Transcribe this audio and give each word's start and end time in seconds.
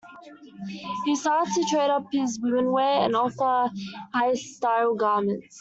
He 1.05 1.15
started 1.15 1.53
to 1.53 1.63
"trade 1.69 1.91
up" 1.91 2.07
his 2.11 2.39
women's 2.41 2.69
wear 2.69 3.01
and 3.03 3.15
offer 3.15 3.69
higher 4.11 4.35
style 4.35 4.95
garments. 4.95 5.45